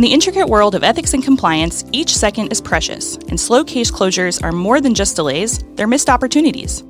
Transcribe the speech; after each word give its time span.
In 0.00 0.04
the 0.04 0.14
intricate 0.14 0.48
world 0.48 0.74
of 0.74 0.82
ethics 0.82 1.12
and 1.12 1.22
compliance, 1.22 1.84
each 1.92 2.16
second 2.16 2.50
is 2.50 2.60
precious, 2.62 3.16
and 3.28 3.38
slow 3.38 3.62
case 3.62 3.90
closures 3.90 4.42
are 4.42 4.50
more 4.50 4.80
than 4.80 4.94
just 4.94 5.14
delays, 5.14 5.62
they're 5.74 5.86
missed 5.86 6.08
opportunities. 6.08 6.82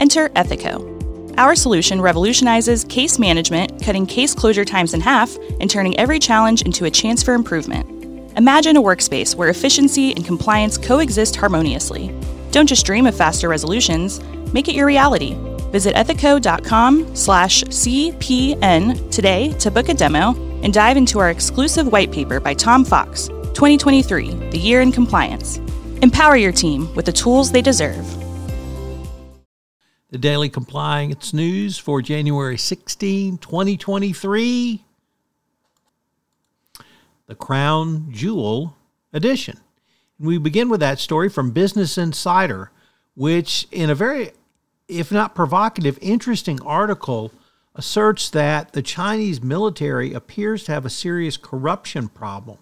Enter 0.00 0.28
Ethico. 0.36 1.34
Our 1.38 1.56
solution 1.56 1.98
revolutionizes 1.98 2.84
case 2.84 3.18
management, 3.18 3.82
cutting 3.82 4.04
case 4.04 4.34
closure 4.34 4.66
times 4.66 4.92
in 4.92 5.00
half 5.00 5.34
and 5.60 5.70
turning 5.70 5.98
every 5.98 6.18
challenge 6.18 6.60
into 6.60 6.84
a 6.84 6.90
chance 6.90 7.22
for 7.22 7.32
improvement. 7.32 7.88
Imagine 8.36 8.76
a 8.76 8.82
workspace 8.82 9.34
where 9.34 9.48
efficiency 9.48 10.12
and 10.12 10.26
compliance 10.26 10.76
coexist 10.76 11.36
harmoniously. 11.36 12.14
Don't 12.50 12.68
just 12.68 12.84
dream 12.84 13.06
of 13.06 13.16
faster 13.16 13.48
resolutions, 13.48 14.20
make 14.52 14.68
it 14.68 14.74
your 14.74 14.84
reality. 14.84 15.38
Visit 15.72 15.94
ethico.com 15.94 17.16
slash 17.16 17.64
CPN 17.64 19.10
today 19.10 19.54
to 19.54 19.70
book 19.70 19.88
a 19.88 19.94
demo 19.94 20.47
and 20.62 20.72
dive 20.72 20.96
into 20.96 21.18
our 21.18 21.30
exclusive 21.30 21.92
white 21.92 22.12
paper 22.12 22.40
by 22.40 22.54
Tom 22.54 22.84
Fox 22.84 23.28
2023 23.54 24.34
The 24.50 24.58
Year 24.58 24.80
in 24.80 24.92
Compliance. 24.92 25.58
Empower 26.02 26.36
your 26.36 26.52
team 26.52 26.94
with 26.94 27.06
the 27.06 27.12
tools 27.12 27.50
they 27.50 27.62
deserve. 27.62 28.06
The 30.10 30.18
Daily 30.18 30.48
Compliance 30.48 31.34
News 31.34 31.76
for 31.76 32.00
January 32.00 32.56
16, 32.56 33.38
2023. 33.38 34.84
The 37.26 37.34
Crown 37.34 38.10
Jewel 38.10 38.74
Edition. 39.12 39.58
We 40.18 40.38
begin 40.38 40.70
with 40.70 40.80
that 40.80 40.98
story 40.98 41.28
from 41.28 41.50
Business 41.50 41.98
Insider, 41.98 42.70
which, 43.14 43.68
in 43.70 43.90
a 43.90 43.94
very, 43.94 44.30
if 44.88 45.12
not 45.12 45.34
provocative, 45.34 45.98
interesting 46.00 46.58
article, 46.62 47.30
asserts 47.78 48.28
that 48.30 48.72
the 48.72 48.82
Chinese 48.82 49.40
military 49.40 50.12
appears 50.12 50.64
to 50.64 50.72
have 50.72 50.84
a 50.84 50.90
serious 50.90 51.36
corruption 51.36 52.08
problem. 52.08 52.58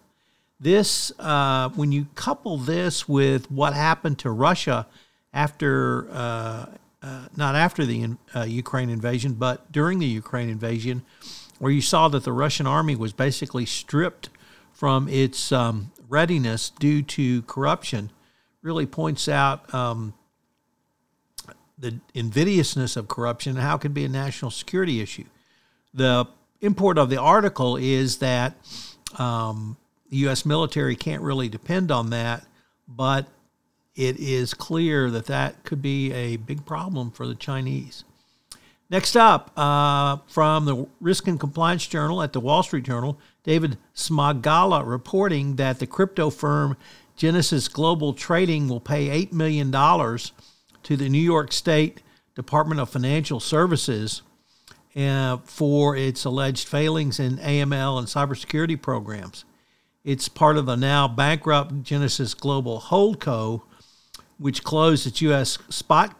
This, 0.60 1.10
uh, 1.18 1.70
when 1.70 1.90
you 1.90 2.06
couple 2.14 2.58
this 2.58 3.08
with 3.08 3.50
what 3.50 3.72
happened 3.72 4.18
to 4.20 4.30
Russia 4.30 4.86
after, 5.32 6.06
uh, 6.12 6.66
uh, 7.02 7.28
not 7.34 7.54
after 7.54 7.86
the 7.86 8.16
uh, 8.34 8.42
Ukraine 8.42 8.90
invasion, 8.90 9.32
but 9.32 9.72
during 9.72 9.98
the 9.98 10.06
Ukraine 10.06 10.50
invasion, 10.50 11.02
where 11.58 11.72
you 11.72 11.80
saw 11.80 12.08
that 12.08 12.24
the 12.24 12.32
Russian 12.32 12.66
army 12.66 12.94
was 12.94 13.14
basically 13.14 13.64
stripped 13.64 14.28
from 14.72 15.08
its 15.08 15.50
um, 15.50 15.92
readiness 16.10 16.68
due 16.78 17.00
to 17.02 17.40
corruption, 17.42 18.10
really 18.60 18.84
points 18.84 19.28
out 19.28 19.72
um, 19.74 20.12
the 21.78 21.98
invidiousness 22.14 22.96
of 22.96 23.08
corruption 23.08 23.52
and 23.52 23.60
how 23.60 23.76
it 23.76 23.80
can 23.80 23.92
be 23.92 24.04
a 24.04 24.08
national 24.08 24.50
security 24.50 25.00
issue. 25.00 25.24
The 25.92 26.26
import 26.60 26.98
of 26.98 27.10
the 27.10 27.20
article 27.20 27.76
is 27.76 28.18
that 28.18 28.54
um, 29.18 29.76
the 30.10 30.16
U.S. 30.18 30.46
military 30.46 30.96
can't 30.96 31.22
really 31.22 31.48
depend 31.48 31.90
on 31.90 32.10
that, 32.10 32.46
but 32.88 33.26
it 33.94 34.18
is 34.18 34.54
clear 34.54 35.10
that 35.10 35.26
that 35.26 35.64
could 35.64 35.82
be 35.82 36.12
a 36.12 36.36
big 36.36 36.64
problem 36.64 37.10
for 37.10 37.26
the 37.26 37.34
Chinese. 37.34 38.04
Next 38.88 39.16
up, 39.16 39.50
uh, 39.58 40.18
from 40.28 40.64
the 40.64 40.86
Risk 41.00 41.26
and 41.26 41.40
Compliance 41.40 41.86
Journal 41.86 42.22
at 42.22 42.32
the 42.32 42.40
Wall 42.40 42.62
Street 42.62 42.84
Journal, 42.84 43.18
David 43.42 43.78
Smagalla 43.94 44.86
reporting 44.86 45.56
that 45.56 45.80
the 45.80 45.86
crypto 45.86 46.30
firm 46.30 46.76
Genesis 47.16 47.66
Global 47.66 48.12
Trading 48.12 48.68
will 48.68 48.80
pay 48.80 49.26
$8 49.26 49.32
million 49.32 49.72
to 50.86 50.96
the 50.96 51.08
New 51.08 51.18
York 51.18 51.50
State 51.50 52.00
Department 52.36 52.80
of 52.80 52.88
Financial 52.88 53.40
Services 53.40 54.22
uh, 54.94 55.38
for 55.38 55.96
its 55.96 56.24
alleged 56.24 56.68
failings 56.68 57.18
in 57.18 57.38
AML 57.38 57.98
and 57.98 58.06
cybersecurity 58.06 58.80
programs. 58.80 59.44
It's 60.04 60.28
part 60.28 60.56
of 60.56 60.66
the 60.66 60.76
now 60.76 61.08
bankrupt 61.08 61.82
Genesis 61.82 62.34
Global 62.34 62.80
Holdco, 62.80 63.62
which 64.38 64.62
closed 64.62 65.08
its 65.08 65.20
U.S. 65.22 65.58
spot 65.68 66.16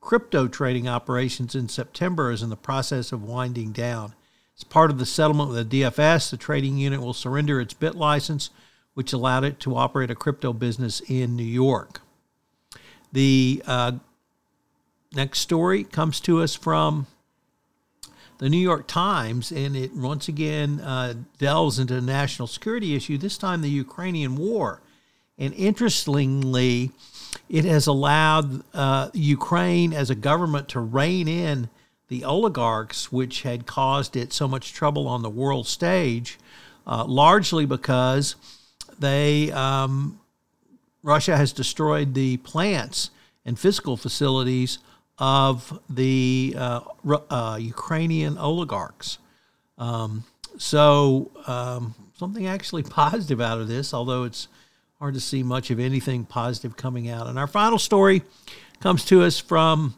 crypto 0.00 0.48
trading 0.48 0.88
operations 0.88 1.54
in 1.54 1.68
September, 1.68 2.30
is 2.30 2.42
in 2.42 2.48
the 2.48 2.56
process 2.56 3.12
of 3.12 3.22
winding 3.22 3.72
down. 3.72 4.14
As 4.56 4.64
part 4.64 4.90
of 4.90 4.98
the 4.98 5.04
settlement 5.04 5.50
with 5.50 5.68
the 5.68 5.82
DFS, 5.82 6.30
the 6.30 6.38
trading 6.38 6.78
unit 6.78 7.02
will 7.02 7.12
surrender 7.12 7.60
its 7.60 7.74
BitLicense, 7.74 8.48
which 8.94 9.12
allowed 9.12 9.44
it 9.44 9.60
to 9.60 9.76
operate 9.76 10.10
a 10.10 10.14
crypto 10.14 10.54
business 10.54 11.00
in 11.06 11.36
New 11.36 11.42
York. 11.42 12.00
The 13.12 13.62
uh, 13.66 13.92
next 15.16 15.40
story 15.40 15.82
comes 15.82 16.20
to 16.20 16.42
us 16.42 16.54
from 16.54 17.06
the 18.38 18.50
New 18.50 18.58
York 18.58 18.86
Times, 18.86 19.50
and 19.50 19.74
it 19.74 19.94
once 19.94 20.28
again 20.28 20.78
uh, 20.80 21.14
delves 21.38 21.78
into 21.78 21.96
a 21.96 22.00
national 22.02 22.46
security 22.46 22.94
issue, 22.94 23.16
this 23.16 23.38
time 23.38 23.62
the 23.62 23.70
Ukrainian 23.70 24.36
war. 24.36 24.82
And 25.38 25.54
interestingly, 25.54 26.90
it 27.48 27.64
has 27.64 27.86
allowed 27.86 28.62
uh, 28.74 29.08
Ukraine 29.14 29.94
as 29.94 30.10
a 30.10 30.14
government 30.14 30.68
to 30.70 30.80
rein 30.80 31.28
in 31.28 31.70
the 32.08 32.24
oligarchs, 32.24 33.10
which 33.10 33.42
had 33.42 33.66
caused 33.66 34.16
it 34.16 34.32
so 34.32 34.46
much 34.46 34.74
trouble 34.74 35.08
on 35.08 35.22
the 35.22 35.30
world 35.30 35.66
stage, 35.66 36.38
uh, 36.86 37.04
largely 37.04 37.64
because 37.64 38.36
they 38.98 39.50
um, 39.52 40.20
Russia 41.02 41.36
has 41.36 41.52
destroyed 41.52 42.14
the 42.14 42.36
plants 42.38 43.10
and 43.44 43.58
physical 43.58 43.96
facilities 43.96 44.78
of 45.18 45.80
the 45.88 46.54
uh, 46.56 46.80
uh, 47.30 47.58
Ukrainian 47.60 48.36
oligarchs. 48.38 49.18
Um, 49.78 50.24
so, 50.58 51.30
um, 51.46 51.94
something 52.18 52.46
actually 52.46 52.82
positive 53.02 53.40
out 53.40 53.60
of 53.60 53.68
this, 53.68 53.94
although 53.94 54.24
it's 54.24 54.48
hard 54.98 55.14
to 55.14 55.20
see 55.20 55.42
much 55.42 55.70
of 55.70 55.78
anything 55.78 56.24
positive 56.24 56.76
coming 56.76 57.08
out. 57.08 57.26
And 57.26 57.38
our 57.38 57.46
final 57.46 57.78
story 57.78 58.22
comes 58.80 59.04
to 59.06 59.22
us 59.22 59.38
from 59.38 59.94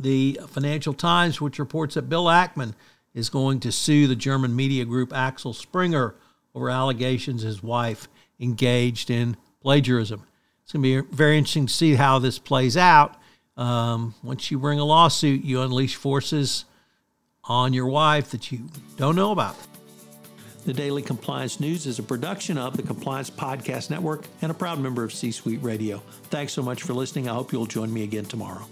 the 0.00 0.40
Financial 0.48 0.94
Times, 0.94 1.40
which 1.40 1.58
reports 1.58 1.94
that 1.94 2.08
Bill 2.08 2.24
Ackman 2.24 2.74
is 3.14 3.28
going 3.28 3.60
to 3.60 3.72
sue 3.72 4.06
the 4.06 4.16
German 4.16 4.54
media 4.54 4.84
group 4.84 5.12
Axel 5.12 5.52
Springer 5.52 6.14
over 6.54 6.70
allegations 6.70 7.42
his 7.42 7.62
wife 7.62 8.08
engaged 8.40 9.10
in 9.10 9.36
plagiarism. 9.60 10.24
It's 10.62 10.72
going 10.72 10.82
to 10.82 11.02
be 11.02 11.16
very 11.16 11.38
interesting 11.38 11.66
to 11.66 11.72
see 11.72 11.94
how 11.94 12.18
this 12.18 12.38
plays 12.38 12.76
out. 12.76 13.16
Um, 13.58 14.14
once 14.22 14.50
you 14.50 14.58
bring 14.58 14.78
a 14.78 14.84
lawsuit, 14.84 15.44
you 15.44 15.60
unleash 15.62 15.96
forces 15.96 16.64
on 17.44 17.72
your 17.72 17.86
wife 17.86 18.30
that 18.30 18.52
you 18.52 18.60
don't 18.96 19.16
know 19.16 19.32
about. 19.32 19.56
The 20.64 20.72
Daily 20.72 21.02
Compliance 21.02 21.60
News 21.60 21.86
is 21.86 21.98
a 21.98 22.02
production 22.02 22.56
of 22.58 22.76
the 22.76 22.82
Compliance 22.82 23.30
Podcast 23.30 23.90
Network 23.90 24.26
and 24.42 24.50
a 24.50 24.54
proud 24.54 24.78
member 24.78 25.02
of 25.02 25.12
C 25.12 25.32
Suite 25.32 25.62
Radio. 25.62 26.02
Thanks 26.24 26.52
so 26.52 26.62
much 26.62 26.82
for 26.82 26.92
listening. 26.92 27.28
I 27.28 27.34
hope 27.34 27.52
you'll 27.52 27.66
join 27.66 27.92
me 27.92 28.04
again 28.04 28.26
tomorrow. 28.26 28.66